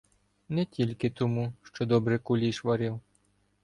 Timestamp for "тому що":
1.09-1.85